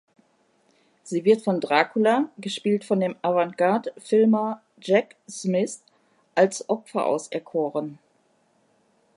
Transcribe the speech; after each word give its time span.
Sie 1.03 1.25
wird 1.25 1.43
von 1.43 1.61
Dracula, 1.61 2.29
gespielt 2.39 2.83
von 2.83 2.99
dem 3.01 3.15
Avantgarde-Filmer 3.21 4.63
Jack 4.81 5.15
Smith, 5.29 5.81
als 6.33 6.67
Opfer 6.69 7.05
auserkoren. 7.05 7.99